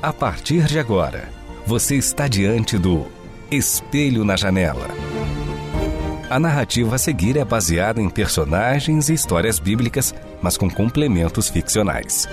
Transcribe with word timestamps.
A 0.00 0.12
partir 0.12 0.64
de 0.66 0.78
agora, 0.78 1.28
você 1.66 1.96
está 1.96 2.28
diante 2.28 2.78
do 2.78 3.08
Espelho 3.50 4.24
na 4.24 4.36
Janela. 4.36 4.86
A 6.30 6.38
narrativa 6.38 6.94
a 6.94 6.98
seguir 6.98 7.36
é 7.36 7.44
baseada 7.44 8.00
em 8.00 8.08
personagens 8.08 9.08
e 9.08 9.14
histórias 9.14 9.58
bíblicas, 9.58 10.14
mas 10.40 10.56
com 10.56 10.70
complementos 10.70 11.48
ficcionais. 11.48 12.28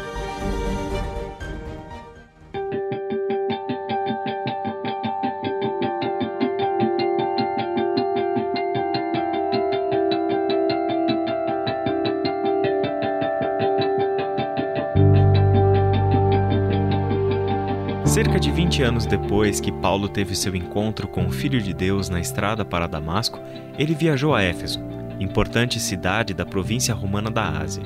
Cerca 18.15 18.39
de 18.39 18.49
20 18.49 18.81
anos 18.81 19.05
depois 19.05 19.59
que 19.59 19.73
Paulo 19.73 20.07
teve 20.07 20.37
seu 20.37 20.55
encontro 20.55 21.05
com 21.05 21.25
o 21.25 21.29
Filho 21.29 21.61
de 21.61 21.73
Deus 21.73 22.07
na 22.07 22.21
estrada 22.21 22.63
para 22.63 22.87
Damasco, 22.87 23.41
ele 23.77 23.93
viajou 23.93 24.33
a 24.33 24.41
Éfeso, 24.41 24.79
importante 25.19 25.81
cidade 25.81 26.33
da 26.33 26.45
província 26.45 26.95
romana 26.95 27.29
da 27.29 27.45
Ásia. 27.45 27.83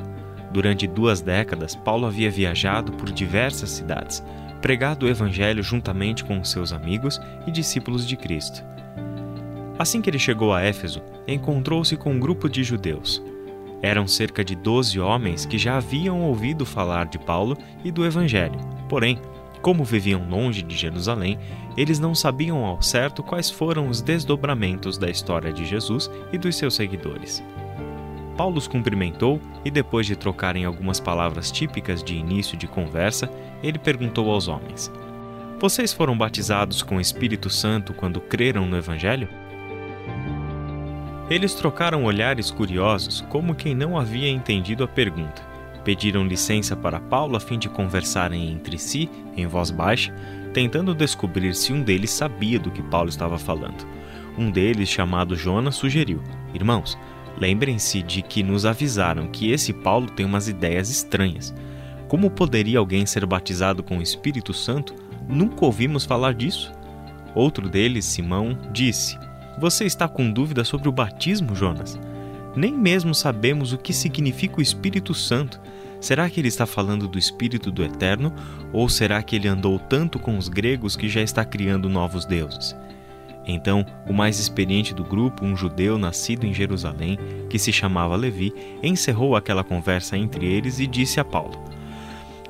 Durante 0.52 0.86
duas 0.86 1.19
décadas, 1.19 1.75
Paulo 1.75 2.05
havia 2.05 2.30
viajado 2.30 2.91
por 2.91 3.11
diversas 3.11 3.71
cidades, 3.71 4.23
pregado 4.61 5.08
o 5.08 5.09
Evangelho 5.09 5.63
juntamente 5.63 6.23
com 6.23 6.43
seus 6.43 6.71
amigos 6.71 7.19
e 7.47 7.52
discípulos 7.52 8.08
de 8.08 8.16
Cristo. 8.16 8.64
Assim 9.80 9.99
que 9.99 10.11
ele 10.11 10.19
chegou 10.19 10.53
a 10.53 10.61
Éfeso, 10.61 11.02
encontrou-se 11.27 11.97
com 11.97 12.11
um 12.11 12.19
grupo 12.19 12.47
de 12.47 12.64
judeus. 12.64 13.19
Eram 13.81 14.08
cerca 14.08 14.45
de 14.45 14.55
doze 14.55 14.99
homens 14.99 15.47
que 15.47 15.58
já 15.58 15.77
haviam 15.77 16.21
ouvido 16.21 16.67
falar 16.67 17.08
de 17.08 17.17
Paulo 17.17 17.58
e 17.83 17.91
do 17.91 18.05
Evangelho. 18.05 18.59
Porém, 18.88 19.19
como 19.61 19.83
viviam 19.83 20.27
longe 20.29 20.61
de 20.61 20.75
Jerusalém, 20.75 21.38
eles 21.75 21.99
não 21.99 22.15
sabiam 22.15 22.65
ao 22.65 22.81
certo 22.81 23.21
quais 23.21 23.49
foram 23.49 23.88
os 23.88 24.02
desdobramentos 24.02 24.97
da 24.97 25.09
história 25.09 25.52
de 25.52 25.65
Jesus 25.65 26.09
e 26.31 26.38
dos 26.38 26.55
seus 26.55 26.75
seguidores. 26.75 27.43
Paulo 28.37 28.57
os 28.57 28.67
cumprimentou 28.67 29.41
e, 29.65 29.69
depois 29.69 30.05
de 30.05 30.15
trocarem 30.15 30.63
algumas 30.63 30.97
palavras 30.99 31.52
típicas 31.52 32.02
de 32.02 32.15
início 32.15 32.57
de 32.57 32.67
conversa, 32.67 33.30
ele 33.61 33.77
perguntou 33.77 34.31
aos 34.31 34.47
homens: 34.47 34.89
Vocês 35.59 35.91
foram 35.91 36.17
batizados 36.17 36.81
com 36.81 36.95
o 36.95 37.02
Espírito 37.02 37.49
Santo 37.49 37.93
quando 37.93 38.21
creram 38.21 38.65
no 38.65 38.77
Evangelho? 38.77 39.27
Eles 41.30 41.53
trocaram 41.53 42.05
olhares 42.05 42.49
curiosos, 42.49 43.21
como 43.30 43.53
quem 43.53 43.75
não 43.75 43.99
havia 43.99 44.30
entendido 44.30 44.85
a 44.85 44.87
pergunta. 44.87 45.48
Pediram 45.83 46.25
licença 46.25 46.75
para 46.75 46.99
Paulo 46.99 47.35
a 47.35 47.39
fim 47.39 47.58
de 47.58 47.69
conversarem 47.69 48.52
entre 48.52 48.77
si, 48.77 49.09
em 49.35 49.47
voz 49.47 49.72
baixa, 49.72 50.13
tentando 50.53 50.94
descobrir 50.94 51.55
se 51.55 51.71
um 51.71 51.81
deles 51.81 52.11
sabia 52.11 52.59
do 52.59 52.71
que 52.71 52.83
Paulo 52.83 53.09
estava 53.09 53.38
falando. 53.38 53.88
Um 54.38 54.52
deles, 54.52 54.89
chamado 54.89 55.36
Jonas, 55.36 55.75
sugeriu: 55.75 56.21
Irmãos, 56.53 56.97
lembrem-se 57.37 58.02
de 58.02 58.21
que 58.21 58.43
nos 58.43 58.65
avisaram 58.65 59.27
que 59.27 59.52
esse 59.52 59.73
Paulo 59.73 60.08
tem 60.08 60.26
umas 60.26 60.48
ideias 60.48 60.89
estranhas. 60.89 61.53
Como 62.08 62.30
poderia 62.30 62.80
alguém 62.80 63.05
ser 63.05 63.26
batizado 63.26 63.83
com 63.83 63.99
o 63.99 64.02
Espírito 64.02 64.53
Santo? 64.53 64.95
Nunca 65.27 65.65
ouvimos 65.65 66.05
falar 66.05 66.33
disso. 66.33 66.71
Outro 67.36 67.70
deles, 67.70 68.05
Simão, 68.05 68.58
disse: 68.71 69.17
Você 69.59 69.86
está 69.86 70.08
com 70.08 70.32
dúvida 70.32 70.64
sobre 70.64 70.89
o 70.89 70.92
batismo, 70.92 71.55
Jonas? 71.55 71.99
Nem 72.55 72.73
mesmo 72.73 73.14
sabemos 73.14 73.73
o 73.73 73.77
que 73.77 73.93
significa 73.93 74.60
o 74.60 74.61
Espírito 74.61 75.14
Santo. 75.14 75.60
Será 76.02 76.30
que 76.30 76.39
ele 76.39 76.48
está 76.48 76.65
falando 76.65 77.08
do 77.08 77.20
Espírito 77.20 77.71
do 77.71 77.83
Eterno? 77.83 78.33
Ou 78.71 78.87
será 78.87 79.21
que 79.21 79.36
ele 79.36 79.48
andou 79.48 79.77
tanto 79.77 80.17
com 80.17 80.37
os 80.37 80.48
gregos 80.48 80.95
que 80.95 81.09
já 81.09 81.21
está 81.21 81.43
criando 81.43 81.89
novos 81.89 82.26
deuses? 82.26 82.76
Então, 83.45 83.86
o 84.08 84.14
mais 84.14 84.39
experiente 84.39 84.93
do 84.93 85.04
grupo, 85.04 85.43
um 85.43 85.55
judeu 85.55 85.98
nascido 85.98 86.45
em 86.45 86.54
Jerusalém, 86.54 87.17
que 87.49 87.58
se 87.58 87.73
chamava 87.73 88.15
Levi, 88.15 88.54
encerrou 88.83 89.36
aquela 89.36 89.64
conversa 89.64 90.17
entre 90.17 90.45
eles 90.45 90.80
e 90.80 90.86
disse 90.86 91.20
a 91.20 91.26
Paulo: 91.26 91.58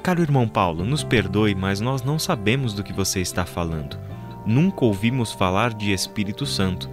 Caro 0.04 0.22
irmão 0.22 0.48
Paulo, 0.48 0.84
nos 0.84 1.04
perdoe, 1.04 1.56
mas 1.56 1.80
nós 1.80 2.02
não 2.02 2.20
sabemos 2.20 2.74
do 2.74 2.84
que 2.84 2.94
você 2.94 3.22
está 3.22 3.46
falando. 3.46 3.98
Nunca 4.46 4.84
ouvimos 4.84 5.32
falar 5.32 5.74
de 5.74 5.92
Espírito 5.92 6.46
Santo. 6.46 6.90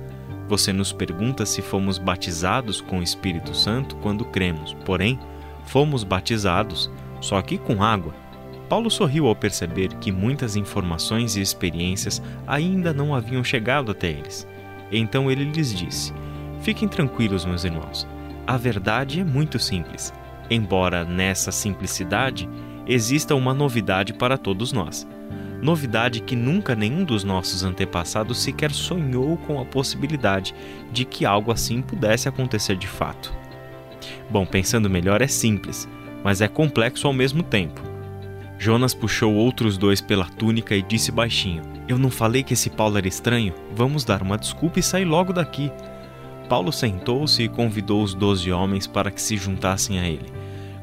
Você 0.48 0.72
nos 0.72 0.92
pergunta 0.92 1.44
se 1.44 1.60
fomos 1.60 1.98
batizados 1.98 2.80
com 2.80 3.00
o 3.00 3.02
Espírito 3.02 3.54
Santo 3.54 3.96
quando 3.96 4.24
cremos, 4.24 4.74
porém, 4.84 5.18
fomos 5.64 6.04
batizados, 6.04 6.90
só 7.20 7.42
que 7.42 7.58
com 7.58 7.82
água. 7.82 8.14
Paulo 8.68 8.90
sorriu 8.90 9.26
ao 9.26 9.34
perceber 9.34 9.88
que 9.94 10.12
muitas 10.12 10.56
informações 10.56 11.36
e 11.36 11.40
experiências 11.40 12.22
ainda 12.46 12.92
não 12.92 13.14
haviam 13.14 13.42
chegado 13.42 13.90
até 13.90 14.08
eles. 14.08 14.46
Então 14.90 15.30
ele 15.30 15.44
lhes 15.44 15.74
disse: 15.74 16.12
Fiquem 16.60 16.88
tranquilos, 16.88 17.44
meus 17.44 17.64
irmãos. 17.64 18.06
A 18.46 18.56
verdade 18.56 19.20
é 19.20 19.24
muito 19.24 19.58
simples, 19.58 20.12
embora 20.48 21.04
nessa 21.04 21.50
simplicidade 21.50 22.48
exista 22.86 23.34
uma 23.34 23.52
novidade 23.52 24.12
para 24.12 24.38
todos 24.38 24.72
nós 24.72 25.06
novidade 25.62 26.20
que 26.20 26.36
nunca 26.36 26.74
nenhum 26.74 27.04
dos 27.04 27.24
nossos 27.24 27.62
antepassados 27.62 28.38
sequer 28.38 28.72
sonhou 28.72 29.36
com 29.38 29.60
a 29.60 29.64
possibilidade 29.64 30.54
de 30.92 31.04
que 31.04 31.24
algo 31.24 31.50
assim 31.50 31.80
pudesse 31.80 32.28
acontecer 32.28 32.76
de 32.76 32.86
fato. 32.86 33.32
Bom, 34.30 34.44
pensando 34.44 34.90
melhor, 34.90 35.22
é 35.22 35.26
simples, 35.26 35.88
mas 36.22 36.40
é 36.40 36.48
complexo 36.48 37.06
ao 37.06 37.12
mesmo 37.12 37.42
tempo. 37.42 37.80
Jonas 38.58 38.94
puxou 38.94 39.34
outros 39.34 39.76
dois 39.76 40.00
pela 40.00 40.24
túnica 40.24 40.74
e 40.74 40.82
disse 40.82 41.12
baixinho: 41.12 41.62
Eu 41.86 41.98
não 41.98 42.10
falei 42.10 42.42
que 42.42 42.54
esse 42.54 42.70
Paulo 42.70 42.96
era 42.96 43.08
estranho? 43.08 43.54
Vamos 43.74 44.04
dar 44.04 44.22
uma 44.22 44.38
desculpa 44.38 44.78
e 44.78 44.82
sair 44.82 45.04
logo 45.04 45.32
daqui. 45.32 45.70
Paulo 46.48 46.72
sentou-se 46.72 47.42
e 47.42 47.48
convidou 47.48 48.02
os 48.02 48.14
doze 48.14 48.50
homens 48.52 48.86
para 48.86 49.10
que 49.10 49.20
se 49.20 49.36
juntassem 49.36 49.98
a 49.98 50.08
ele. 50.08 50.32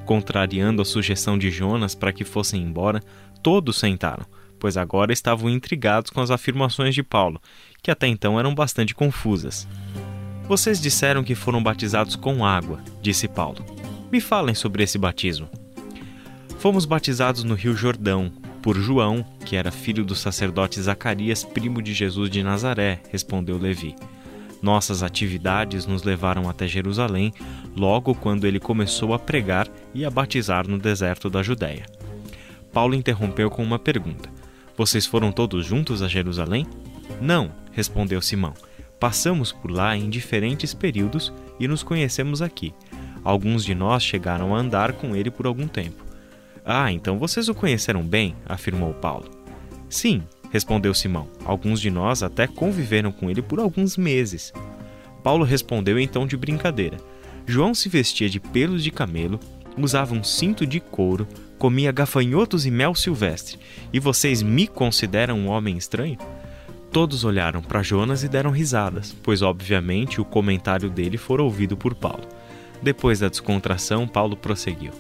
Contrariando 0.06 0.81
a 0.81 0.85
sugestão 0.85 1.38
de 1.38 1.50
Jonas 1.50 1.95
para 1.95 2.12
que 2.12 2.25
fossem 2.25 2.62
embora, 2.62 3.01
todos 3.41 3.78
sentaram 3.78 4.25
pois 4.63 4.78
agora 4.78 5.12
estavam 5.12 5.50
intrigados 5.50 6.09
com 6.09 6.22
as 6.22 6.31
afirmações 6.31 6.96
de 6.96 7.03
Paulo, 7.03 7.41
que 7.81 7.91
até 7.91 8.07
então 8.07 8.40
eram 8.40 8.56
bastante 8.56 8.96
confusas. 8.96 9.68
Vocês 10.47 10.79
disseram 10.79 11.22
que 11.22 11.35
foram 11.35 11.62
batizados 11.62 12.16
com 12.16 12.46
água, 12.46 12.79
disse 13.01 13.28
Paulo. 13.28 13.57
Me 14.09 14.22
falem 14.22 14.56
sobre 14.56 14.81
esse 14.81 14.97
batismo. 14.97 15.50
Fomos 16.59 16.85
batizados 16.85 17.44
no 17.44 17.56
Rio 17.56 17.75
Jordão, 17.75 18.31
por 18.62 18.78
João, 18.78 19.25
que 19.46 19.57
era 19.57 19.69
filho 19.69 20.06
do 20.06 20.16
sacerdote 20.16 20.81
Zacarias, 20.81 21.44
primo 21.44 21.81
de 21.81 21.94
Jesus 21.94 22.30
de 22.30 22.41
Nazaré, 22.41 23.01
respondeu 23.12 23.57
Levi. 23.57 23.94
Nossas 24.62 25.03
atividades 25.03 25.85
nos 25.85 26.03
levaram 26.03 26.50
até 26.50 26.69
Jerusalém 26.69 27.34
logo 27.75 28.16
quando 28.16 28.47
ele 28.47 28.62
começou 28.62 29.13
a 29.13 29.19
pregar 29.19 29.68
e 29.94 30.06
a 30.06 30.09
batizar 30.09 30.66
no 30.66 30.80
deserto 30.80 31.30
da 31.30 31.44
Judéia. 31.44 31.85
Paulo 32.72 32.95
interrompeu 32.95 33.51
com 33.51 33.62
uma 33.62 33.78
pergunta: 33.78 34.30
vocês 34.75 35.06
foram 35.06 35.31
todos 35.31 35.65
juntos 35.65 36.01
a 36.01 36.07
Jerusalém? 36.07 36.65
Não, 37.21 37.51
respondeu 37.71 38.21
Simão. 38.21 38.53
Passamos 39.00 39.51
por 39.51 39.69
lá 39.69 39.95
em 39.95 40.09
diferentes 40.09 40.74
períodos 40.74 41.31
e 41.59 41.68
nos 41.68 41.83
conhecemos 41.83 42.42
aqui. 42.42 42.74
Alguns 43.24 43.63
de 43.63 43.75
nós 43.75 44.03
chegaram 44.03 44.56
a 44.56 44.59
andar 44.59 44.94
com 44.94 45.15
ele 45.15 45.30
por 45.30 45.45
algum 45.45 45.68
tempo. 45.68 46.03
Ah, 46.65 46.92
então 46.92 47.19
vocês 47.19 47.50
o 47.50 47.53
conheceram 47.53 48.01
bem, 48.01 48.36
afirmou 48.45 48.94
Paulo. 48.94 49.30
Sim, 49.89 50.24
respondeu 50.51 50.94
Simão. 50.94 51.27
Alguns 51.45 51.80
de 51.80 51.92
nós 51.92 52.24
até 52.24 52.47
conviveram 52.47 53.12
com 53.12 53.30
ele 53.30 53.42
por 53.42 53.59
alguns 53.59 53.95
meses. 53.97 54.51
Paulo 55.21 55.45
respondeu 55.45 56.00
então 56.00 56.25
de 56.25 56.36
brincadeira. 56.36 56.97
João 57.45 57.74
se 57.74 57.89
vestia 57.89 58.30
de 58.30 58.39
pelos 58.39 58.83
de 58.83 58.92
camelo, 58.92 59.39
usava 59.77 60.13
um 60.15 60.24
cinto 60.24 60.65
de 60.65 60.80
couro, 60.80 61.27
comia 61.63 61.94
gafanhotos 61.94 62.65
e 62.65 62.71
mel 62.71 62.94
silvestre, 62.94 63.57
e 63.94 63.98
vocês 63.98 64.42
me 64.42 64.68
consideram 64.68 65.39
um 65.39 65.48
homem 65.48 65.77
estranho? 65.77 66.18
Todos 66.92 67.24
olharam 67.24 67.62
para 67.62 67.81
Jonas 67.81 68.21
e 68.21 68.27
deram 68.27 68.51
risadas, 68.51 69.15
pois 69.24 69.42
obviamente 69.42 70.19
o 70.19 70.25
comentário 70.25 70.89
dele 70.89 71.18
fora 71.18 71.42
ouvido 71.42 71.77
por 71.77 71.95
Paulo. 71.95 72.27
Depois 72.81 73.21
da 73.21 73.30
descontração, 73.30 74.06
Paulo 74.06 74.36
prosseguiu: 74.36 74.92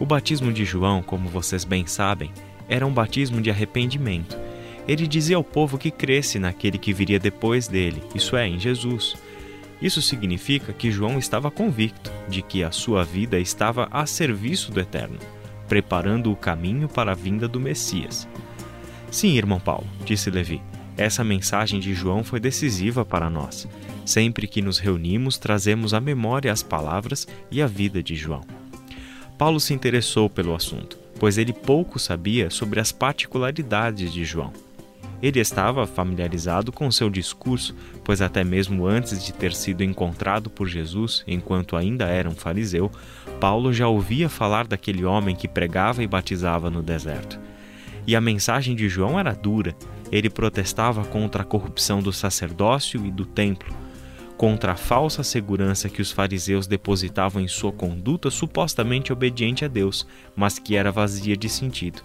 O 0.00 0.06
batismo 0.06 0.50
de 0.50 0.64
João, 0.64 1.02
como 1.02 1.28
vocês 1.28 1.64
bem 1.66 1.86
sabem, 1.86 2.32
era 2.66 2.86
um 2.86 2.94
batismo 2.94 3.42
de 3.42 3.50
arrependimento. 3.50 4.38
Ele 4.88 5.06
dizia 5.06 5.36
ao 5.36 5.44
povo 5.44 5.76
que 5.76 5.90
cresce 5.90 6.38
naquele 6.38 6.78
que 6.78 6.94
viria 6.94 7.18
depois 7.18 7.68
dele, 7.68 8.02
isso 8.14 8.38
é, 8.38 8.48
em 8.48 8.58
Jesus. 8.58 9.16
Isso 9.82 10.00
significa 10.00 10.72
que 10.72 10.90
João 10.90 11.18
estava 11.18 11.50
convicto 11.50 12.10
de 12.26 12.40
que 12.40 12.64
a 12.64 12.70
sua 12.70 13.04
vida 13.04 13.38
estava 13.38 13.86
a 13.90 14.06
serviço 14.06 14.72
do 14.72 14.80
Eterno, 14.80 15.18
preparando 15.68 16.30
o 16.30 16.36
caminho 16.36 16.88
para 16.88 17.12
a 17.12 17.14
vinda 17.14 17.46
do 17.48 17.60
Messias. 17.60 18.28
Sim, 19.10 19.36
irmão 19.36 19.60
Paulo, 19.60 19.86
disse 20.04 20.30
Levi, 20.30 20.60
essa 20.96 21.22
mensagem 21.22 21.78
de 21.78 21.94
João 21.94 22.24
foi 22.24 22.40
decisiva 22.40 23.04
para 23.04 23.28
nós. 23.28 23.68
Sempre 24.04 24.46
que 24.46 24.62
nos 24.62 24.78
reunimos, 24.78 25.36
trazemos 25.36 25.92
à 25.92 26.00
memória 26.00 26.52
as 26.52 26.62
palavras 26.62 27.26
e 27.50 27.60
a 27.60 27.66
vida 27.66 28.02
de 28.02 28.14
João. 28.14 28.42
Paulo 29.36 29.60
se 29.60 29.74
interessou 29.74 30.30
pelo 30.30 30.54
assunto, 30.54 30.98
pois 31.18 31.36
ele 31.36 31.52
pouco 31.52 31.98
sabia 31.98 32.48
sobre 32.48 32.80
as 32.80 32.92
particularidades 32.92 34.12
de 34.12 34.24
João. 34.24 34.52
Ele 35.22 35.40
estava 35.40 35.86
familiarizado 35.86 36.70
com 36.70 36.90
seu 36.90 37.08
discurso, 37.08 37.74
pois 38.04 38.20
até 38.20 38.44
mesmo 38.44 38.86
antes 38.86 39.24
de 39.24 39.32
ter 39.32 39.52
sido 39.54 39.82
encontrado 39.82 40.50
por 40.50 40.68
Jesus, 40.68 41.24
enquanto 41.26 41.76
ainda 41.76 42.06
era 42.06 42.28
um 42.28 42.34
fariseu, 42.34 42.90
Paulo 43.40 43.72
já 43.72 43.86
ouvia 43.86 44.28
falar 44.28 44.66
daquele 44.66 45.04
homem 45.04 45.36
que 45.36 45.46
pregava 45.46 46.02
e 46.02 46.06
batizava 46.06 46.70
no 46.70 46.82
deserto. 46.82 47.38
E 48.06 48.16
a 48.16 48.20
mensagem 48.20 48.74
de 48.74 48.88
João 48.88 49.18
era 49.18 49.34
dura. 49.34 49.74
Ele 50.10 50.30
protestava 50.30 51.04
contra 51.04 51.42
a 51.42 51.44
corrupção 51.44 52.00
do 52.00 52.12
sacerdócio 52.12 53.04
e 53.04 53.10
do 53.10 53.26
templo, 53.26 53.74
contra 54.36 54.72
a 54.72 54.76
falsa 54.76 55.22
segurança 55.22 55.88
que 55.88 56.00
os 56.00 56.12
fariseus 56.12 56.66
depositavam 56.66 57.42
em 57.42 57.48
sua 57.48 57.72
conduta 57.72 58.30
supostamente 58.30 59.12
obediente 59.12 59.64
a 59.64 59.68
Deus, 59.68 60.06
mas 60.36 60.58
que 60.58 60.76
era 60.76 60.92
vazia 60.92 61.36
de 61.36 61.48
sentido. 61.48 62.02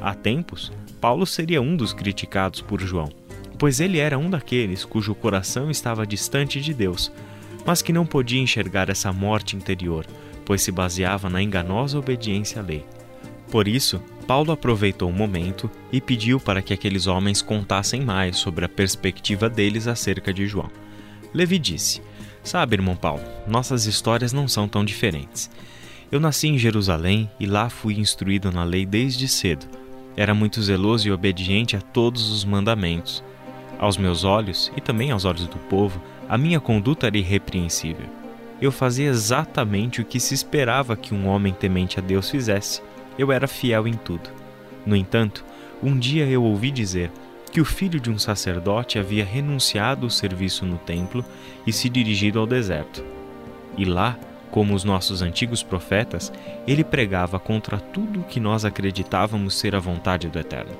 Há 0.00 0.14
tempos, 0.14 0.72
Paulo 1.00 1.26
seria 1.26 1.62
um 1.62 1.76
dos 1.76 1.92
criticados 1.92 2.60
por 2.60 2.80
João, 2.80 3.10
pois 3.58 3.78
ele 3.78 3.98
era 3.98 4.18
um 4.18 4.28
daqueles 4.28 4.84
cujo 4.84 5.14
coração 5.14 5.70
estava 5.70 6.06
distante 6.06 6.60
de 6.60 6.74
Deus, 6.74 7.12
mas 7.64 7.82
que 7.82 7.92
não 7.92 8.06
podia 8.06 8.40
enxergar 8.40 8.88
essa 8.88 9.12
morte 9.12 9.54
interior, 9.54 10.06
pois 10.50 10.62
se 10.62 10.72
baseava 10.72 11.30
na 11.30 11.40
enganosa 11.40 11.96
obediência 11.96 12.60
à 12.60 12.64
lei. 12.64 12.84
Por 13.52 13.68
isso, 13.68 14.02
Paulo 14.26 14.50
aproveitou 14.50 15.08
o 15.08 15.12
momento 15.12 15.70
e 15.92 16.00
pediu 16.00 16.40
para 16.40 16.60
que 16.60 16.74
aqueles 16.74 17.06
homens 17.06 17.40
contassem 17.40 18.00
mais 18.00 18.36
sobre 18.36 18.64
a 18.64 18.68
perspectiva 18.68 19.48
deles 19.48 19.86
acerca 19.86 20.34
de 20.34 20.48
João. 20.48 20.68
Levi 21.32 21.56
disse: 21.56 22.02
Sabe, 22.42 22.74
irmão 22.74 22.96
Paulo, 22.96 23.22
nossas 23.46 23.86
histórias 23.86 24.32
não 24.32 24.48
são 24.48 24.66
tão 24.66 24.84
diferentes. 24.84 25.48
Eu 26.10 26.18
nasci 26.18 26.48
em 26.48 26.58
Jerusalém 26.58 27.30
e 27.38 27.46
lá 27.46 27.70
fui 27.70 28.00
instruído 28.00 28.50
na 28.50 28.64
lei 28.64 28.84
desde 28.84 29.28
cedo 29.28 29.68
era 30.16 30.34
muito 30.34 30.60
zeloso 30.60 31.06
e 31.06 31.12
obediente 31.12 31.76
a 31.76 31.80
todos 31.80 32.28
os 32.28 32.44
mandamentos. 32.44 33.22
Aos 33.78 33.96
meus 33.96 34.24
olhos, 34.24 34.72
e 34.76 34.80
também 34.80 35.12
aos 35.12 35.24
olhos 35.24 35.46
do 35.46 35.58
povo, 35.60 36.02
a 36.28 36.36
minha 36.36 36.58
conduta 36.58 37.06
era 37.06 37.16
irrepreensível. 37.16 38.19
Eu 38.60 38.70
fazia 38.70 39.08
exatamente 39.08 40.00
o 40.00 40.04
que 40.04 40.20
se 40.20 40.34
esperava 40.34 40.96
que 40.96 41.14
um 41.14 41.26
homem 41.26 41.52
temente 41.52 41.98
a 41.98 42.02
Deus 42.02 42.28
fizesse. 42.28 42.82
Eu 43.18 43.32
era 43.32 43.48
fiel 43.48 43.88
em 43.88 43.94
tudo. 43.94 44.30
No 44.84 44.94
entanto, 44.94 45.44
um 45.82 45.98
dia 45.98 46.26
eu 46.26 46.42
ouvi 46.42 46.70
dizer 46.70 47.10
que 47.50 47.60
o 47.60 47.64
filho 47.64 47.98
de 47.98 48.10
um 48.10 48.18
sacerdote 48.18 48.98
havia 48.98 49.24
renunciado 49.24 50.06
ao 50.06 50.10
serviço 50.10 50.64
no 50.64 50.78
templo 50.78 51.24
e 51.66 51.72
se 51.72 51.88
dirigido 51.88 52.38
ao 52.38 52.46
deserto. 52.46 53.02
E 53.76 53.84
lá 53.84 54.18
como 54.50 54.74
os 54.74 54.84
nossos 54.84 55.22
antigos 55.22 55.62
profetas, 55.62 56.32
ele 56.66 56.82
pregava 56.82 57.38
contra 57.38 57.78
tudo 57.78 58.20
o 58.20 58.24
que 58.24 58.40
nós 58.40 58.64
acreditávamos 58.64 59.58
ser 59.58 59.74
a 59.74 59.78
vontade 59.78 60.28
do 60.28 60.38
Eterno. 60.38 60.76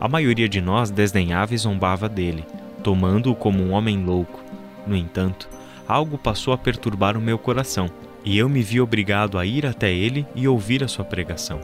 A 0.00 0.08
maioria 0.08 0.48
de 0.48 0.60
nós 0.60 0.90
desdenhava 0.90 1.54
e 1.54 1.58
zombava 1.58 2.08
dele, 2.08 2.44
tomando-o 2.84 3.34
como 3.34 3.62
um 3.62 3.72
homem 3.72 4.04
louco. 4.04 4.44
No 4.86 4.94
entanto, 4.94 5.48
algo 5.88 6.18
passou 6.18 6.52
a 6.52 6.58
perturbar 6.58 7.16
o 7.16 7.20
meu 7.20 7.38
coração, 7.38 7.90
e 8.24 8.36
eu 8.36 8.48
me 8.48 8.62
vi 8.62 8.80
obrigado 8.80 9.38
a 9.38 9.46
ir 9.46 9.64
até 9.64 9.90
ele 9.90 10.26
e 10.34 10.46
ouvir 10.46 10.84
a 10.84 10.88
sua 10.88 11.04
pregação. 11.04 11.60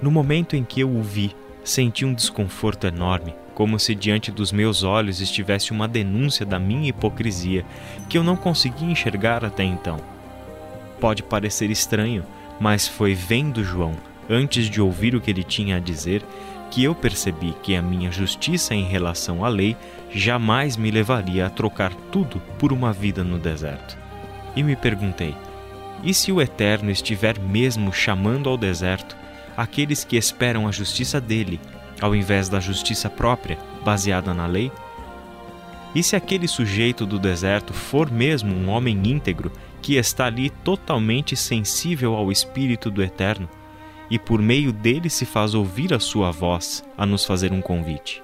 No 0.00 0.10
momento 0.10 0.54
em 0.54 0.62
que 0.62 0.80
eu 0.80 0.88
o 0.88 1.02
vi, 1.02 1.34
senti 1.64 2.04
um 2.04 2.14
desconforto 2.14 2.86
enorme, 2.86 3.34
como 3.54 3.78
se 3.78 3.94
diante 3.94 4.30
dos 4.30 4.52
meus 4.52 4.82
olhos 4.82 5.20
estivesse 5.20 5.72
uma 5.72 5.88
denúncia 5.88 6.46
da 6.46 6.58
minha 6.58 6.88
hipocrisia, 6.88 7.64
que 8.08 8.16
eu 8.16 8.22
não 8.22 8.36
conseguia 8.36 8.90
enxergar 8.90 9.44
até 9.44 9.64
então 9.64 9.98
pode 11.04 11.22
parecer 11.22 11.70
estranho, 11.70 12.24
mas 12.58 12.88
foi 12.88 13.14
vendo 13.14 13.62
João, 13.62 13.92
antes 14.26 14.70
de 14.70 14.80
ouvir 14.80 15.14
o 15.14 15.20
que 15.20 15.30
ele 15.30 15.44
tinha 15.44 15.76
a 15.76 15.78
dizer, 15.78 16.22
que 16.70 16.82
eu 16.82 16.94
percebi 16.94 17.54
que 17.62 17.76
a 17.76 17.82
minha 17.82 18.10
justiça 18.10 18.74
em 18.74 18.84
relação 18.84 19.44
à 19.44 19.48
lei 19.48 19.76
jamais 20.14 20.76
me 20.76 20.90
levaria 20.90 21.46
a 21.46 21.50
trocar 21.50 21.92
tudo 22.12 22.40
por 22.58 22.72
uma 22.72 22.92
vida 22.92 23.24
no 23.24 23.38
deserto. 23.38 23.98
E 24.54 24.62
me 24.62 24.76
perguntei: 24.76 25.34
e 26.04 26.12
se 26.12 26.30
o 26.30 26.40
Eterno 26.40 26.90
estiver 26.90 27.38
mesmo 27.38 27.90
chamando 27.90 28.48
ao 28.48 28.58
deserto 28.58 29.16
aqueles 29.56 30.04
que 30.04 30.16
esperam 30.16 30.68
a 30.68 30.72
justiça 30.72 31.18
dele, 31.18 31.58
ao 32.00 32.14
invés 32.14 32.48
da 32.48 32.60
justiça 32.60 33.08
própria, 33.08 33.58
baseada 33.82 34.34
na 34.34 34.46
lei? 34.46 34.70
E 35.94 36.02
se 36.02 36.14
aquele 36.14 36.46
sujeito 36.46 37.06
do 37.06 37.18
deserto 37.18 37.72
for 37.72 38.10
mesmo 38.10 38.54
um 38.54 38.68
homem 38.68 39.00
íntegro 39.04 39.50
que 39.80 39.94
está 39.94 40.26
ali 40.26 40.50
totalmente 40.50 41.36
sensível 41.36 42.14
ao 42.14 42.30
Espírito 42.30 42.90
do 42.90 43.02
Eterno, 43.02 43.48
e 44.10 44.18
por 44.18 44.42
meio 44.42 44.72
dele 44.72 45.08
se 45.08 45.24
faz 45.24 45.54
ouvir 45.54 45.94
a 45.94 46.00
sua 46.00 46.30
voz 46.30 46.84
a 46.98 47.06
nos 47.06 47.24
fazer 47.24 47.52
um 47.52 47.62
convite. 47.62 48.20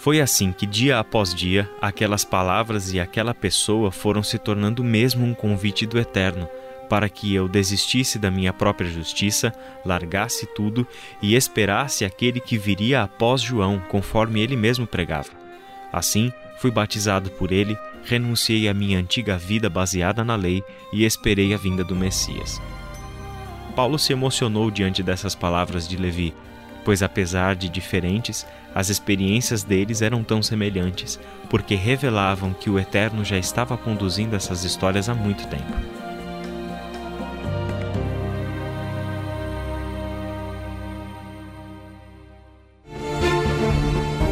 Foi 0.00 0.20
assim 0.20 0.50
que, 0.50 0.66
dia 0.66 0.98
após 0.98 1.34
dia, 1.34 1.68
aquelas 1.80 2.24
palavras 2.24 2.92
e 2.92 2.98
aquela 2.98 3.34
pessoa 3.34 3.90
foram 3.90 4.22
se 4.22 4.38
tornando 4.38 4.82
mesmo 4.82 5.26
um 5.26 5.34
convite 5.34 5.84
do 5.86 5.98
Eterno, 5.98 6.48
para 6.88 7.08
que 7.08 7.34
eu 7.34 7.46
desistisse 7.46 8.18
da 8.18 8.30
minha 8.30 8.52
própria 8.52 8.90
justiça, 8.90 9.52
largasse 9.84 10.46
tudo 10.54 10.86
e 11.20 11.34
esperasse 11.34 12.04
aquele 12.04 12.40
que 12.40 12.56
viria 12.56 13.02
após 13.02 13.42
João, 13.42 13.78
conforme 13.90 14.40
ele 14.40 14.56
mesmo 14.56 14.86
pregava. 14.86 15.28
Assim, 15.92 16.32
fui 16.58 16.70
batizado 16.70 17.30
por 17.32 17.52
ele 17.52 17.76
renunciei 18.04 18.68
à 18.68 18.74
minha 18.74 18.98
antiga 18.98 19.36
vida 19.36 19.68
baseada 19.68 20.24
na 20.24 20.36
lei 20.36 20.62
e 20.92 21.04
esperei 21.04 21.52
a 21.52 21.56
vinda 21.56 21.84
do 21.84 21.94
Messias. 21.94 22.60
Paulo 23.76 23.98
se 23.98 24.12
emocionou 24.12 24.70
diante 24.70 25.02
dessas 25.02 25.34
palavras 25.34 25.86
de 25.86 25.96
Levi, 25.96 26.34
pois 26.84 27.02
apesar 27.02 27.54
de 27.54 27.68
diferentes, 27.68 28.46
as 28.74 28.88
experiências 28.88 29.62
deles 29.62 30.02
eram 30.02 30.22
tão 30.22 30.42
semelhantes, 30.42 31.18
porque 31.48 31.74
revelavam 31.74 32.52
que 32.52 32.70
o 32.70 32.78
Eterno 32.78 33.24
já 33.24 33.38
estava 33.38 33.76
conduzindo 33.76 34.36
essas 34.36 34.64
histórias 34.64 35.08
há 35.08 35.14
muito 35.14 35.46
tempo. 35.48 35.72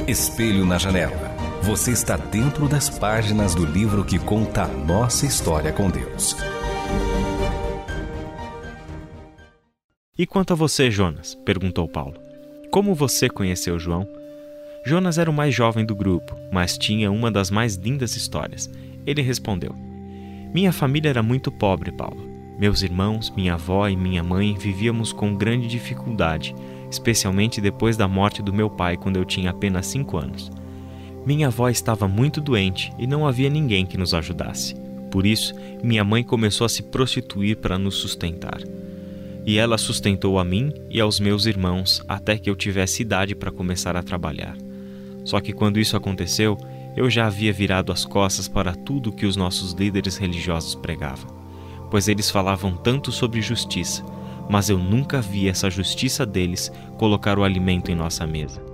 Espelho 0.06 0.64
na 0.64 0.78
janela 0.78 1.38
você 1.68 1.90
está 1.90 2.16
dentro 2.16 2.66
das 2.66 2.88
páginas 2.88 3.54
do 3.54 3.66
livro 3.66 4.02
que 4.02 4.18
conta 4.18 4.62
a 4.62 4.66
nossa 4.66 5.26
história 5.26 5.70
com 5.70 5.90
Deus. 5.90 6.34
E 10.16 10.26
quanto 10.26 10.54
a 10.54 10.56
você, 10.56 10.90
Jonas? 10.90 11.34
perguntou 11.34 11.86
Paulo. 11.86 12.14
Como 12.70 12.94
você 12.94 13.28
conheceu 13.28 13.78
João? 13.78 14.08
Jonas 14.84 15.18
era 15.18 15.30
o 15.30 15.34
mais 15.34 15.54
jovem 15.54 15.84
do 15.84 15.94
grupo, 15.94 16.36
mas 16.50 16.78
tinha 16.78 17.10
uma 17.10 17.30
das 17.30 17.50
mais 17.50 17.74
lindas 17.74 18.16
histórias. 18.16 18.70
Ele 19.06 19.22
respondeu: 19.22 19.74
Minha 20.54 20.72
família 20.72 21.08
era 21.08 21.22
muito 21.22 21.50
pobre, 21.50 21.92
Paulo. 21.92 22.28
Meus 22.58 22.82
irmãos, 22.82 23.32
minha 23.36 23.54
avó 23.54 23.88
e 23.88 23.96
minha 23.96 24.22
mãe 24.22 24.56
vivíamos 24.58 25.12
com 25.12 25.36
grande 25.36 25.68
dificuldade, 25.68 26.54
especialmente 26.90 27.60
depois 27.60 27.96
da 27.96 28.08
morte 28.08 28.42
do 28.42 28.52
meu 28.52 28.68
pai 28.68 28.96
quando 28.96 29.16
eu 29.16 29.24
tinha 29.24 29.50
apenas 29.50 29.86
cinco 29.86 30.16
anos. 30.16 30.50
Minha 31.24 31.48
avó 31.48 31.68
estava 31.68 32.08
muito 32.08 32.40
doente 32.40 32.92
e 32.98 33.06
não 33.06 33.26
havia 33.26 33.48
ninguém 33.48 33.86
que 33.86 33.98
nos 33.98 34.12
ajudasse. 34.12 34.74
Por 35.10 35.24
isso, 35.24 35.54
minha 35.82 36.02
mãe 36.02 36.24
começou 36.24 36.64
a 36.64 36.68
se 36.68 36.82
prostituir 36.82 37.58
para 37.58 37.78
nos 37.78 37.96
sustentar. 37.96 38.60
E 39.46 39.56
ela 39.56 39.78
sustentou 39.78 40.38
a 40.38 40.44
mim 40.44 40.72
e 40.90 41.00
aos 41.00 41.20
meus 41.20 41.46
irmãos 41.46 42.02
até 42.08 42.36
que 42.36 42.50
eu 42.50 42.56
tivesse 42.56 43.02
idade 43.02 43.34
para 43.34 43.52
começar 43.52 43.96
a 43.96 44.02
trabalhar. 44.02 44.56
Só 45.28 45.42
que 45.42 45.52
quando 45.52 45.78
isso 45.78 45.94
aconteceu, 45.94 46.56
eu 46.96 47.10
já 47.10 47.26
havia 47.26 47.52
virado 47.52 47.92
as 47.92 48.02
costas 48.02 48.48
para 48.48 48.74
tudo 48.74 49.12
que 49.12 49.26
os 49.26 49.36
nossos 49.36 49.74
líderes 49.74 50.16
religiosos 50.16 50.74
pregavam, 50.74 51.28
pois 51.90 52.08
eles 52.08 52.30
falavam 52.30 52.74
tanto 52.74 53.12
sobre 53.12 53.42
justiça, 53.42 54.02
mas 54.48 54.70
eu 54.70 54.78
nunca 54.78 55.20
vi 55.20 55.46
essa 55.46 55.68
justiça 55.68 56.24
deles 56.24 56.72
colocar 56.96 57.38
o 57.38 57.44
alimento 57.44 57.90
em 57.90 57.94
nossa 57.94 58.26
mesa. 58.26 58.64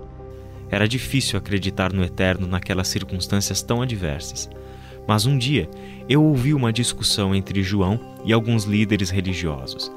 Era 0.70 0.86
difícil 0.86 1.36
acreditar 1.36 1.92
no 1.92 2.04
eterno 2.04 2.46
naquelas 2.46 2.86
circunstâncias 2.86 3.60
tão 3.60 3.82
adversas. 3.82 4.48
Mas 5.08 5.26
um 5.26 5.36
dia 5.36 5.68
eu 6.08 6.22
ouvi 6.22 6.54
uma 6.54 6.72
discussão 6.72 7.34
entre 7.34 7.64
João 7.64 7.98
e 8.24 8.32
alguns 8.32 8.62
líderes 8.62 9.10
religiosos. 9.10 9.90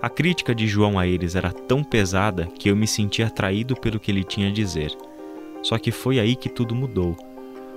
A 0.00 0.08
crítica 0.08 0.54
de 0.54 0.68
João 0.68 1.00
a 1.00 1.04
eles 1.04 1.34
era 1.34 1.50
tão 1.50 1.82
pesada 1.82 2.46
que 2.46 2.70
eu 2.70 2.76
me 2.76 2.86
sentia 2.86 3.26
atraído 3.26 3.74
pelo 3.74 3.98
que 3.98 4.12
ele 4.12 4.22
tinha 4.22 4.50
a 4.50 4.52
dizer. 4.52 4.96
Só 5.62 5.78
que 5.78 5.90
foi 5.90 6.18
aí 6.18 6.36
que 6.36 6.48
tudo 6.48 6.74
mudou, 6.74 7.16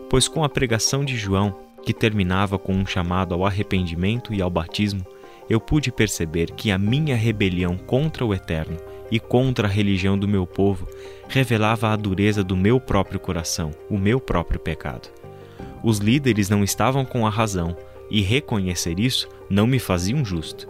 pois 0.10 0.28
com 0.28 0.44
a 0.44 0.50
pregação 0.50 1.04
de 1.04 1.18
João, 1.18 1.56
que 1.84 1.94
terminava 1.94 2.58
com 2.58 2.74
um 2.74 2.86
chamado 2.86 3.34
ao 3.34 3.46
arrependimento 3.46 4.34
e 4.34 4.42
ao 4.42 4.50
batismo, 4.50 5.06
eu 5.50 5.60
pude 5.60 5.92
perceber 5.92 6.52
que 6.52 6.72
a 6.72 6.78
minha 6.78 7.16
rebelião 7.16 7.78
contra 7.78 8.26
o 8.26 8.34
Eterno 8.34 8.78
e 9.12 9.20
contra 9.20 9.68
a 9.68 9.72
religião 9.72 10.18
do 10.18 10.28
meu 10.28 10.48
povo 10.48 10.88
revelava 11.28 11.90
a 11.90 11.96
dureza 11.96 12.44
do 12.44 12.56
meu 12.56 12.80
próprio 12.80 13.20
coração, 13.20 13.72
o 13.90 13.98
meu 13.98 14.20
próprio 14.20 14.60
pecado. 14.60 15.10
Os 15.84 15.98
líderes 15.98 16.50
não 16.50 16.64
estavam 16.64 17.04
com 17.04 17.28
a 17.28 17.30
razão, 17.30 17.76
e 18.10 18.22
reconhecer 18.22 19.00
isso 19.00 19.28
não 19.50 19.66
me 19.66 19.80
fazia 19.80 20.16
um 20.16 20.24
justo. 20.24 20.68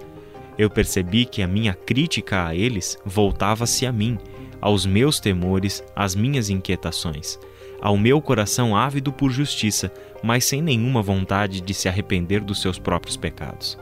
Eu 0.58 0.70
percebi 0.70 1.26
que 1.26 1.42
a 1.42 1.48
minha 1.48 1.74
crítica 1.74 2.48
a 2.48 2.56
eles 2.56 2.98
voltava-se 3.06 3.86
a 3.86 3.92
mim, 3.92 4.18
aos 4.64 4.86
meus 4.86 5.20
temores, 5.20 5.84
às 5.94 6.16
minhas 6.16 6.50
inquietações, 6.50 7.38
ao 7.82 7.98
meu 7.98 8.22
coração 8.22 8.78
ávido 8.78 9.12
por 9.12 9.30
justiça, 9.30 9.92
mas 10.24 10.46
sem 10.46 10.62
nenhuma 10.62 11.02
vontade 11.02 11.60
de 11.60 11.74
se 11.74 11.90
arrepender 11.90 12.40
dos 12.40 12.62
seus 12.62 12.80
próprios 12.80 13.18
pecados. 13.18 13.78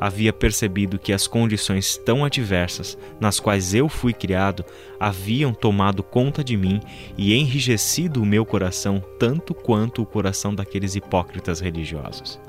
Havia 0.00 0.32
percebido 0.32 0.98
que 0.98 1.12
as 1.12 1.26
condições 1.26 1.98
tão 1.98 2.24
adversas 2.24 2.96
nas 3.20 3.38
quais 3.38 3.74
eu 3.74 3.86
fui 3.86 4.14
criado 4.14 4.64
haviam 4.98 5.52
tomado 5.52 6.02
conta 6.02 6.42
de 6.42 6.56
mim 6.56 6.80
e 7.18 7.34
enrijecido 7.34 8.22
o 8.22 8.26
meu 8.26 8.46
coração 8.46 9.04
tanto 9.18 9.52
quanto 9.52 10.00
o 10.00 10.06
coração 10.06 10.54
daqueles 10.54 10.96
hipócritas 10.96 11.60
religiosos. 11.60 12.40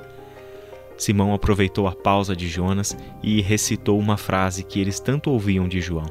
Simão 0.96 1.34
aproveitou 1.34 1.86
a 1.86 1.92
pausa 1.92 2.34
de 2.34 2.48
Jonas 2.48 2.96
e 3.22 3.42
recitou 3.42 3.98
uma 3.98 4.16
frase 4.16 4.64
que 4.64 4.80
eles 4.80 4.98
tanto 4.98 5.30
ouviam 5.30 5.68
de 5.68 5.82
João: 5.82 6.06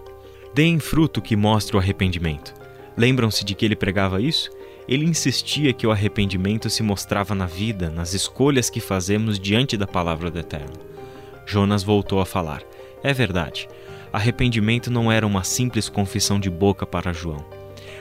Deem 0.56 0.80
fruto 0.80 1.22
que 1.22 1.36
mostre 1.36 1.76
o 1.76 1.80
arrependimento. 1.82 2.54
Lembram-se 2.96 3.44
de 3.44 3.54
que 3.54 3.66
ele 3.66 3.76
pregava 3.76 4.22
isso? 4.22 4.50
Ele 4.88 5.04
insistia 5.04 5.74
que 5.74 5.86
o 5.86 5.92
arrependimento 5.92 6.70
se 6.70 6.82
mostrava 6.82 7.36
na 7.36 7.46
vida, 7.46 7.90
nas 7.90 8.14
escolhas 8.14 8.70
que 8.70 8.80
fazemos 8.80 9.38
diante 9.38 9.76
da 9.76 9.86
palavra 9.86 10.32
do 10.32 10.40
Eterno. 10.40 10.72
Jonas 11.46 11.84
voltou 11.84 12.22
a 12.22 12.26
falar: 12.26 12.64
É 13.04 13.12
verdade. 13.12 13.68
Arrependimento 14.14 14.90
não 14.90 15.12
era 15.12 15.28
uma 15.28 15.44
simples 15.44 15.90
confissão 15.90 16.40
de 16.40 16.50
boca 16.50 16.86
para 16.86 17.12
João. 17.12 17.46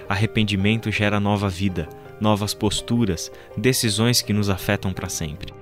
Arrependimento 0.09 0.93
gera 0.93 1.19
nova 1.19 1.49
vida, 1.49 1.89
novas 2.21 2.55
posturas, 2.55 3.33
decisões 3.57 4.23
que 4.23 4.33
nos 4.33 4.49
afetam 4.49 4.93
para 4.93 5.09
sempre. 5.09 5.53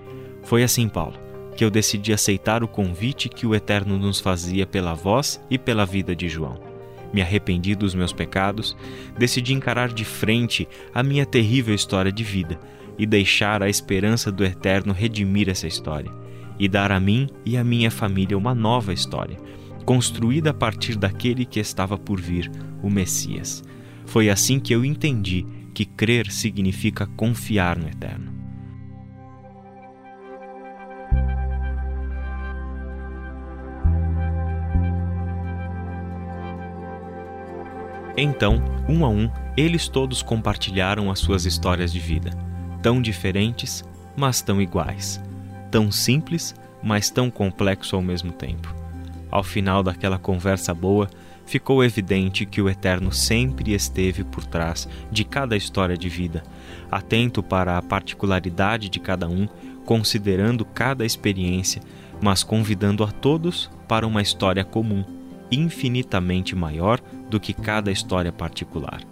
Foi 0.42 0.62
assim, 0.62 0.90
Paulo, 0.90 1.18
que 1.56 1.64
eu 1.64 1.70
decidi 1.70 2.12
aceitar 2.12 2.62
o 2.62 2.68
convite 2.68 3.30
que 3.30 3.46
o 3.46 3.54
Eterno 3.54 3.96
nos 3.96 4.20
fazia 4.20 4.66
pela 4.66 4.92
voz 4.92 5.42
e 5.48 5.56
pela 5.56 5.86
vida 5.86 6.14
de 6.14 6.28
João. 6.28 6.71
Me 7.12 7.20
arrependi 7.20 7.74
dos 7.74 7.94
meus 7.94 8.12
pecados, 8.12 8.76
decidi 9.18 9.52
encarar 9.52 9.92
de 9.92 10.04
frente 10.04 10.66
a 10.94 11.02
minha 11.02 11.26
terrível 11.26 11.74
história 11.74 12.10
de 12.10 12.24
vida 12.24 12.58
e 12.98 13.06
deixar 13.06 13.62
a 13.62 13.68
esperança 13.68 14.30
do 14.30 14.44
Eterno 14.44 14.92
redimir 14.92 15.48
essa 15.48 15.66
história 15.66 16.10
e 16.58 16.68
dar 16.68 16.92
a 16.92 17.00
mim 17.00 17.28
e 17.44 17.56
a 17.56 17.64
minha 17.64 17.90
família 17.90 18.38
uma 18.38 18.54
nova 18.54 18.92
história, 18.92 19.36
construída 19.84 20.50
a 20.50 20.54
partir 20.54 20.96
daquele 20.96 21.44
que 21.44 21.58
estava 21.58 21.98
por 21.98 22.20
vir, 22.20 22.50
o 22.82 22.88
Messias. 22.88 23.64
Foi 24.06 24.30
assim 24.30 24.60
que 24.60 24.72
eu 24.72 24.84
entendi 24.84 25.44
que 25.74 25.84
crer 25.84 26.30
significa 26.30 27.06
confiar 27.16 27.78
no 27.78 27.88
Eterno. 27.88 28.31
Então, 38.16 38.62
um 38.88 39.04
a 39.04 39.08
um, 39.08 39.30
eles 39.56 39.88
todos 39.88 40.22
compartilharam 40.22 41.10
as 41.10 41.18
suas 41.18 41.46
histórias 41.46 41.92
de 41.92 41.98
vida, 41.98 42.30
tão 42.82 43.00
diferentes, 43.00 43.82
mas 44.14 44.42
tão 44.42 44.60
iguais, 44.60 45.20
tão 45.70 45.90
simples, 45.90 46.54
mas 46.82 47.08
tão 47.08 47.30
complexo 47.30 47.96
ao 47.96 48.02
mesmo 48.02 48.32
tempo. 48.32 48.74
Ao 49.30 49.42
final 49.42 49.82
daquela 49.82 50.18
conversa 50.18 50.74
boa, 50.74 51.08
ficou 51.46 51.82
evidente 51.82 52.44
que 52.44 52.60
o 52.60 52.68
Eterno 52.68 53.10
sempre 53.10 53.72
esteve 53.72 54.24
por 54.24 54.44
trás 54.44 54.86
de 55.10 55.24
cada 55.24 55.56
história 55.56 55.96
de 55.96 56.10
vida, 56.10 56.42
atento 56.90 57.42
para 57.42 57.78
a 57.78 57.82
particularidade 57.82 58.90
de 58.90 59.00
cada 59.00 59.26
um, 59.26 59.48
considerando 59.86 60.66
cada 60.66 61.04
experiência, 61.04 61.80
mas 62.20 62.42
convidando 62.42 63.02
a 63.02 63.10
todos 63.10 63.70
para 63.88 64.06
uma 64.06 64.20
história 64.20 64.64
comum 64.64 65.02
infinitamente 65.50 66.56
maior 66.56 67.00
do 67.32 67.40
que 67.40 67.54
cada 67.54 67.90
história 67.90 68.30
particular. 68.30 69.02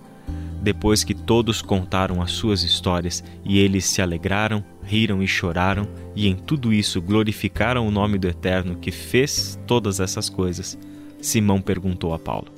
Depois 0.62 1.02
que 1.02 1.14
todos 1.14 1.62
contaram 1.62 2.20
as 2.20 2.32
suas 2.32 2.62
histórias 2.62 3.24
e 3.42 3.58
eles 3.58 3.86
se 3.86 4.02
alegraram, 4.02 4.62
riram 4.82 5.22
e 5.22 5.26
choraram, 5.26 5.88
e 6.14 6.28
em 6.28 6.36
tudo 6.36 6.70
isso 6.70 7.00
glorificaram 7.00 7.88
o 7.88 7.90
nome 7.90 8.18
do 8.18 8.28
Eterno 8.28 8.76
que 8.76 8.90
fez 8.90 9.58
todas 9.66 10.00
essas 10.00 10.28
coisas, 10.28 10.78
Simão 11.18 11.62
perguntou 11.62 12.12
a 12.12 12.18
Paulo: 12.18 12.48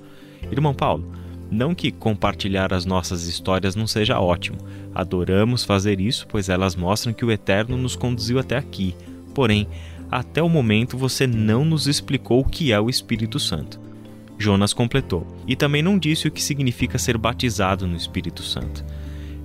Irmão 0.51 0.75
Paulo, 0.75 1.07
não 1.49 1.77
que 1.77 1.93
compartilhar 1.93 2.75
as 2.75 2.85
nossas 2.85 3.29
histórias 3.29 3.77
não 3.77 3.87
seja 3.87 4.19
ótimo. 4.19 4.59
Adoramos 4.93 5.65
fazer 5.65 6.01
isso, 6.01 6.27
pois 6.29 6.49
elas 6.49 6.75
mostram 6.75 7.13
que 7.13 7.25
o 7.25 7.31
Eterno 7.31 7.77
nos 7.77 7.95
conduziu 7.95 8.41
até 8.41 8.57
aqui. 8.57 8.97
Porém, 9.33 9.69
até 10.11 10.43
o 10.43 10.49
momento 10.49 10.99
você 10.99 11.25
não 11.25 11.65
nos 11.65 11.87
explicou 11.87 12.41
o 12.41 12.45
que 12.45 12.73
é 12.73 12.81
o 12.81 12.91
Espírito 12.91 13.39
Santo. 13.39 13.92
Jonas 14.39 14.73
completou, 14.73 15.27
e 15.47 15.55
também 15.55 15.83
não 15.83 15.99
disse 15.99 16.29
o 16.29 16.31
que 16.31 16.43
significa 16.43 16.99
ser 16.99 17.17
batizado 17.17 17.87
no 17.87 17.97
Espírito 17.97 18.43
Santo. 18.43 18.85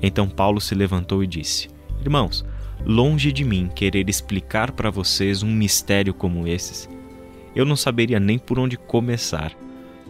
Então 0.01 0.27
Paulo 0.27 0.60
se 0.60 0.75
levantou 0.75 1.24
e 1.24 1.27
disse: 1.27 1.70
Irmãos, 2.01 2.46
longe 2.86 3.32
de 3.32 3.44
mim 3.44 3.70
querer 3.74 4.10
explicar 4.10 4.72
para 4.72 4.89
vocês 4.89 5.44
um 5.44 5.51
mistério 5.51 6.13
como 6.13 6.48
esses. 6.48 6.89
Eu 7.56 7.65
não 7.65 7.75
saberia 7.75 8.20
nem 8.20 8.38
por 8.38 8.60
onde 8.60 8.77
começar. 8.77 9.51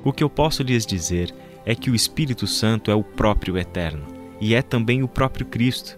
O 0.04 0.12
que 0.12 0.24
eu 0.24 0.30
posso 0.30 0.64
lhes 0.64 0.86
dizer 0.86 1.34
é 1.66 1.76
que 1.76 1.90
o 1.90 1.96
Espírito 1.96 2.46
Santo 2.48 2.92
é 2.92 2.96
o 2.96 3.04
próprio 3.04 3.58
Eterno 3.58 4.06
e 4.40 4.54
é 4.54 4.62
também 4.62 5.04
o 5.04 5.08
próprio 5.08 5.46
Cristo. 5.46 5.98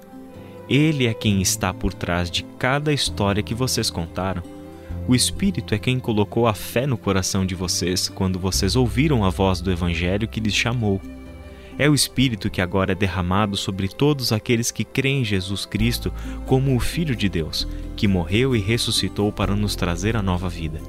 Ele 0.70 1.08
é 1.08 1.14
quem 1.14 1.42
está 1.42 1.74
por 1.74 1.94
trás 1.94 2.30
de 2.30 2.44
cada 2.58 2.94
história 2.94 3.42
que 3.42 3.56
vocês 3.56 3.90
contaram. 3.90 4.44
O 5.10 5.16
Espírito 5.16 5.74
é 5.74 5.80
quem 5.80 6.00
colocou 6.00 6.46
a 6.46 6.54
fé 6.54 6.86
no 6.86 6.96
coração 6.96 7.44
de 7.44 7.56
vocês 7.56 8.08
quando 8.08 8.38
vocês 8.38 8.76
ouviram 8.76 9.26
a 9.26 9.32
voz 9.32 9.60
do 9.60 9.72
Evangelho 9.72 10.28
que 10.28 10.40
lhes 10.40 10.54
chamou. 10.54 11.02
É 11.80 11.90
o 11.90 11.96
Espírito 11.96 12.48
que 12.48 12.62
agora 12.62 12.92
é 12.92 12.96
derramado 12.96 13.58
sobre 13.58 13.88
todos 13.88 14.32
aqueles 14.32 14.70
que 14.70 14.84
creem 14.84 15.22
em 15.22 15.26
Jesus 15.26 15.66
Cristo 15.66 16.14
como 16.46 16.76
o 16.76 16.80
Filho 16.80 17.16
de 17.16 17.28
Deus, 17.28 17.68
que 17.96 18.08
morreu 18.08 18.56
e 18.56 18.60
ressuscitou 18.60 19.32
para 19.32 19.56
nos 19.56 19.76
trazer 19.76 20.16
a 20.16 20.22
nova 20.22 20.48
vida. 20.48 20.80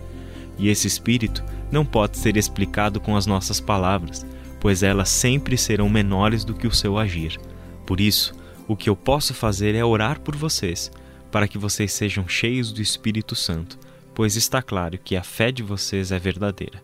E 0.58 0.68
esse 0.68 0.86
Espírito 0.86 1.42
não 1.72 1.86
pode 1.86 2.18
ser 2.18 2.36
explicado 2.36 3.00
com 3.00 3.16
as 3.16 3.24
nossas 3.24 3.58
palavras, 3.58 4.26
pois 4.60 4.82
elas 4.82 5.08
sempre 5.08 5.56
serão 5.56 5.88
menores 5.88 6.44
do 6.44 6.52
que 6.52 6.66
o 6.66 6.74
seu 6.74 6.98
agir. 6.98 7.40
Por 7.86 8.02
isso, 8.02 8.34
o 8.68 8.76
que 8.76 8.90
eu 8.90 8.96
posso 8.96 9.32
fazer 9.32 9.74
é 9.74 9.82
orar 9.82 10.20
por 10.20 10.36
vocês, 10.36 10.92
para 11.32 11.48
que 11.48 11.56
vocês 11.56 11.90
sejam 11.90 12.28
cheios 12.28 12.70
do 12.70 12.82
Espírito 12.82 13.34
Santo, 13.34 13.78
pois 14.14 14.36
está 14.36 14.62
claro 14.62 14.98
que 14.98 15.16
a 15.16 15.22
fé 15.22 15.50
de 15.50 15.62
vocês 15.62 16.12
é 16.12 16.18
verdadeira. 16.18 16.82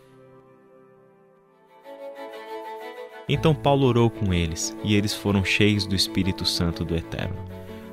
Então 3.28 3.54
Paulo 3.54 3.86
orou 3.86 4.08
com 4.08 4.32
eles, 4.32 4.76
e 4.84 4.94
eles 4.94 5.12
foram 5.12 5.44
cheios 5.44 5.84
do 5.84 5.96
Espírito 5.96 6.44
Santo 6.44 6.84
do 6.84 6.94
Eterno. 6.94 7.36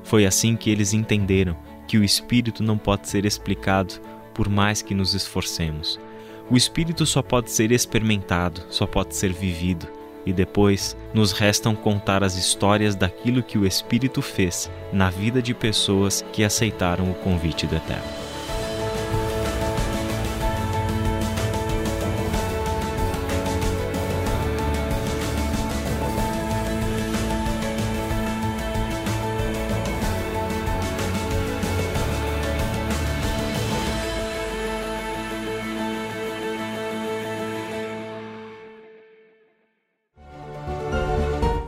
Foi 0.04 0.26
assim 0.26 0.56
que 0.56 0.70
eles 0.70 0.94
entenderam 0.94 1.58
que 1.88 1.98
o 1.98 2.04
Espírito 2.04 2.62
não 2.62 2.78
pode 2.78 3.10
ser 3.10 3.26
explicado 3.26 3.96
por 4.34 4.48
mais 4.48 4.82
que 4.82 4.94
nos 4.94 5.14
esforcemos. 5.14 6.00
O 6.50 6.58
Espírito 6.58 7.06
só 7.06 7.22
pode 7.22 7.50
ser 7.52 7.72
experimentado, 7.72 8.62
só 8.70 8.86
pode 8.86 9.16
ser 9.16 9.32
vivido 9.34 9.88
e 10.26 10.32
depois 10.32 10.96
nos 11.14 11.32
restam 11.32 11.76
contar 11.76 12.24
as 12.24 12.36
histórias 12.36 12.96
daquilo 12.96 13.44
que 13.44 13.58
o 13.58 13.66
Espírito 13.66 14.22
fez 14.22 14.70
na 14.92 15.10
vida 15.10 15.42
de 15.42 15.54
pessoas 15.54 16.24
que 16.32 16.44
aceitaram 16.44 17.12
o 17.12 17.16
convite 17.16 17.66
do 17.68 17.76
Eterno. 17.76 18.33